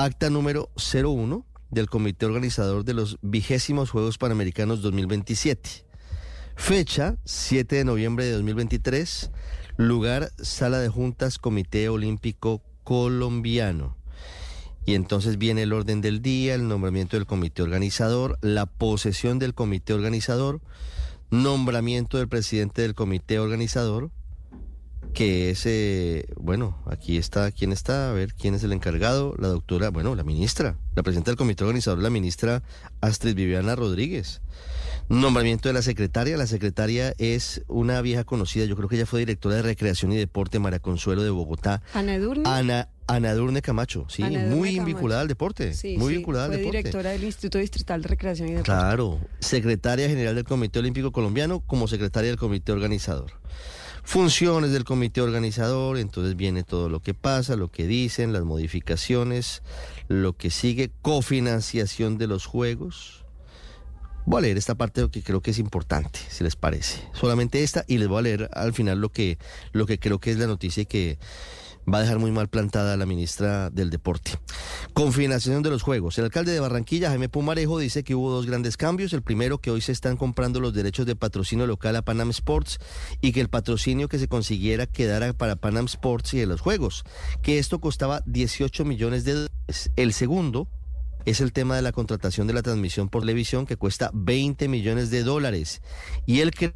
[0.00, 5.84] Acta número 01 del comité organizador de los vigésimos Juegos Panamericanos 2027.
[6.54, 9.32] Fecha 7 de noviembre de 2023.
[9.76, 13.96] Lugar Sala de Juntas Comité Olímpico Colombiano.
[14.86, 19.52] Y entonces viene el orden del día, el nombramiento del comité organizador, la posesión del
[19.52, 20.60] comité organizador,
[21.32, 24.12] nombramiento del presidente del comité organizador,
[25.18, 28.08] que es, eh, bueno, aquí está, ¿quién está?
[28.10, 29.34] A ver, ¿quién es el encargado?
[29.36, 32.62] La doctora, bueno, la ministra, la presidenta del comité organizador, la ministra
[33.00, 34.40] Astrid Viviana Rodríguez.
[35.08, 36.36] Nombramiento de la secretaria.
[36.36, 40.16] La secretaria es una vieja conocida, yo creo que ella fue directora de Recreación y
[40.16, 41.82] Deporte, María Consuelo de Bogotá.
[41.94, 42.44] Ana Edurne.
[42.46, 44.84] Ana, Ana Durne Camacho, sí, muy Camacho.
[44.86, 46.78] vinculada al deporte, Sí, muy sí, vinculada al fue deporte.
[46.78, 48.70] directora del Instituto Distrital de Recreación y Deporte.
[48.70, 53.32] Claro, secretaria general del Comité Olímpico Colombiano como secretaria del Comité Organizador.
[54.08, 59.62] Funciones del Comité Organizador, entonces viene todo lo que pasa, lo que dicen, las modificaciones,
[60.08, 63.26] lo que sigue, cofinanciación de los Juegos.
[64.24, 67.06] Voy a leer esta parte que creo que es importante, si les parece.
[67.12, 69.36] Solamente esta y les voy a leer al final lo que,
[69.72, 71.18] lo que creo que es la noticia y que
[71.92, 74.32] va a dejar muy mal plantada a la ministra del Deporte.
[74.92, 76.18] Confinanciación de los Juegos.
[76.18, 79.12] El alcalde de Barranquilla, Jaime Pumarejo, dice que hubo dos grandes cambios.
[79.12, 82.78] El primero, que hoy se están comprando los derechos de patrocinio local a Panam Sports
[83.20, 87.04] y que el patrocinio que se consiguiera quedara para Panam Sports y de los Juegos,
[87.42, 89.90] que esto costaba 18 millones de dólares.
[89.96, 90.68] El segundo,
[91.24, 95.10] es el tema de la contratación de la transmisión por televisión que cuesta 20 millones
[95.10, 95.82] de dólares
[96.26, 96.72] y el que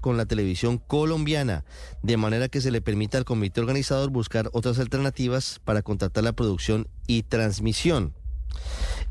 [0.00, 1.64] con la televisión colombiana,
[2.02, 6.32] de manera que se le permita al comité organizador buscar otras alternativas para contratar la
[6.32, 8.14] producción y transmisión.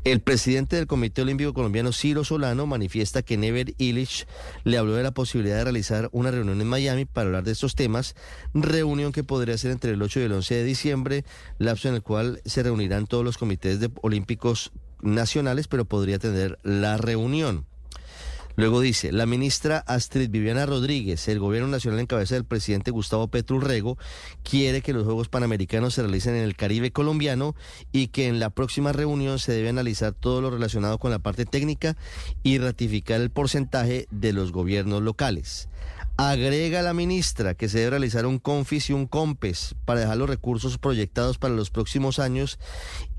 [0.02, 4.26] El presidente del Comité Olímpico Colombiano, Ciro Solano, manifiesta que Never Illich
[4.64, 7.74] le habló de la posibilidad de realizar una reunión en Miami para hablar de estos
[7.74, 8.14] temas,
[8.54, 11.24] reunión que podría ser entre el 8 y el 11 de diciembre,
[11.58, 16.58] lapso en el cual se reunirán todos los comités de- olímpicos nacionales, pero podría tener
[16.62, 17.66] la reunión.
[18.56, 23.28] Luego dice, la ministra Astrid Viviana Rodríguez, el gobierno nacional en cabeza del presidente Gustavo
[23.28, 23.98] Petro Urrego,
[24.42, 27.54] quiere que los Juegos Panamericanos se realicen en el Caribe colombiano
[27.92, 31.44] y que en la próxima reunión se debe analizar todo lo relacionado con la parte
[31.44, 31.98] técnica
[32.42, 35.68] y ratificar el porcentaje de los gobiernos locales.
[36.18, 40.30] Agrega la ministra que se debe realizar un confis y un compes para dejar los
[40.30, 42.58] recursos proyectados para los próximos años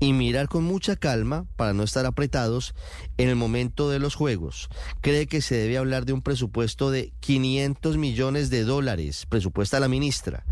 [0.00, 2.74] y mirar con mucha calma para no estar apretados
[3.16, 4.68] en el momento de los juegos.
[5.00, 9.86] Cree que se debe hablar de un presupuesto de 500 millones de dólares, presupuesta la
[9.86, 10.44] ministra,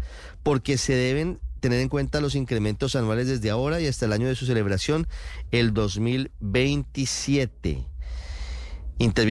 [0.45, 4.29] porque se deben tener en cuenta los incrementos anuales desde ahora y hasta el año
[4.29, 5.09] de su celebración,
[5.51, 7.89] el 2027.
[9.01, 9.31] Intervi-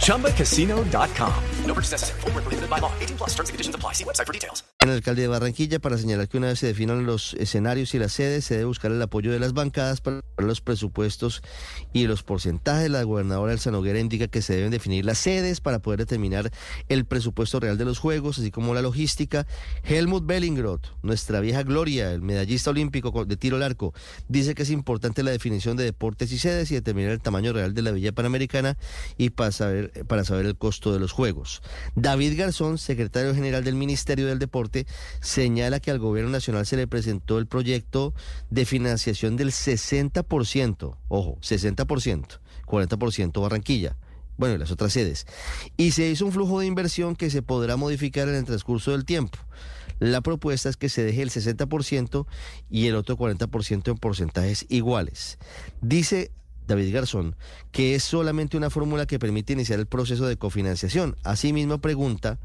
[0.00, 1.34] ChumbaCasino.com.
[1.66, 2.20] No purchase necessary.
[2.20, 2.92] Full prohibited by law.
[3.00, 3.92] 18 plus terms and conditions apply.
[3.94, 4.64] See website for details.
[4.82, 8.12] el alcalde de Barranquilla para señalar que una vez se definan los escenarios y las
[8.12, 11.42] sedes, se debe buscar el apoyo de las bancadas para los presupuestos
[11.92, 12.90] y los porcentajes.
[12.90, 16.50] La gobernadora Elsa Noguera indica que se deben definir las sedes para poder determinar
[16.88, 19.46] el presupuesto real de los Juegos, así como la logística.
[19.84, 23.92] Helmut Bellingroth, nuestra vieja gloria, el medallista olímpico de tiro al arco,
[24.28, 27.74] dice que es importante la definición de deportes y sedes y determinar el tamaño real
[27.74, 28.78] de la Villa Panamericana
[29.20, 31.60] y para saber, para saber el costo de los Juegos.
[31.94, 34.86] David Garzón, secretario general del Ministerio del Deporte,
[35.20, 38.14] señala que al gobierno nacional se le presentó el proyecto
[38.48, 43.94] de financiación del 60%, ojo, 60%, 40% Barranquilla.
[44.38, 45.26] Bueno, y las otras sedes.
[45.76, 49.04] Y se hizo un flujo de inversión que se podrá modificar en el transcurso del
[49.04, 49.38] tiempo.
[49.98, 52.26] La propuesta es que se deje el 60%
[52.70, 55.36] y el otro 40% en porcentajes iguales.
[55.82, 56.30] Dice
[56.70, 57.34] David Garzón
[57.72, 61.16] que es solamente una fórmula que permite iniciar el proceso de cofinanciación.
[61.24, 62.38] Asimismo pregunta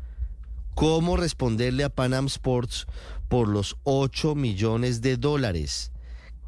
[0.73, 2.87] cómo responderle a Panam Sports
[3.29, 5.91] por los 8 millones de dólares.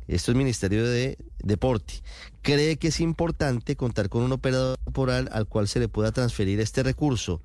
[0.07, 2.01] esto es Ministerio de Deporte,
[2.41, 6.59] cree que es importante contar con un operador temporal al cual se le pueda transferir
[6.59, 7.41] este recurso.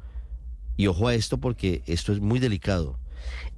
[0.79, 2.99] Y ojo a esto porque esto es muy delicado.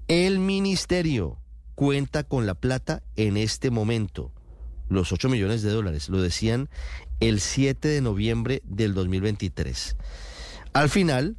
[0.08, 1.38] El ministerio
[1.76, 4.32] cuenta con la plata en este momento,
[4.88, 6.68] los 8 millones de dólares, lo decían
[7.20, 9.96] el 7 de noviembre del 2023.
[10.72, 11.36] Al final,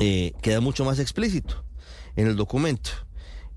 [0.00, 1.64] eh, queda mucho más explícito
[2.16, 2.90] en el documento.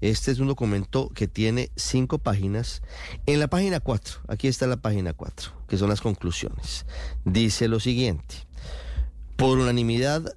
[0.01, 2.81] Este es un documento que tiene cinco páginas.
[3.27, 6.88] En la página 4, aquí está la página 4, que son las conclusiones.
[7.23, 8.47] Dice lo siguiente.
[9.35, 10.35] Por unanimidad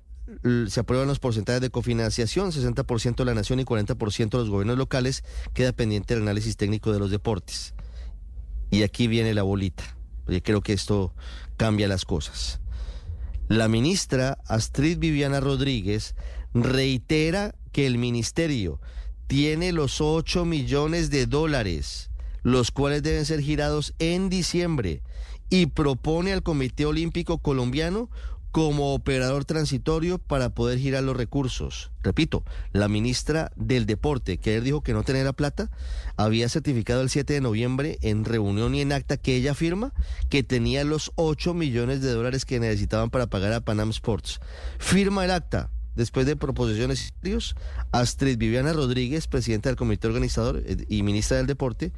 [0.69, 4.77] se aprueban los porcentajes de cofinanciación, 60% de la nación y 40% de los gobiernos
[4.77, 5.25] locales.
[5.55, 7.75] Queda pendiente el análisis técnico de los deportes.
[8.75, 9.85] Y aquí viene la bolita.
[10.27, 11.15] Yo creo que esto
[11.57, 12.59] cambia las cosas.
[13.47, 16.17] La ministra Astrid Viviana Rodríguez
[16.55, 18.81] reitera que el ministerio
[19.29, 22.11] tiene los 8 millones de dólares,
[22.43, 25.03] los cuales deben ser girados en diciembre,
[25.51, 28.11] y propone al Comité Olímpico Colombiano
[28.55, 31.91] como operador transitorio para poder girar los recursos.
[32.05, 35.73] Repito, la ministra del Deporte, que ayer dijo que no tenía la plata,
[36.17, 39.93] había certificado el 7 de noviembre en reunión y en acta que ella firma
[40.31, 44.39] que tenía los 8 millones de dólares que necesitaban para pagar a Panam Sports.
[44.79, 47.57] Firma el acta, después de proposiciones serios,
[47.91, 51.91] Astrid Viviana Rodríguez, presidenta del comité organizador eh, y ministra del Deporte,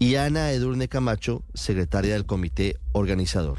[0.00, 3.58] y Ana Edurne Camacho, secretaria del comité organizador.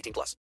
[0.01, 0.35] 18 plus.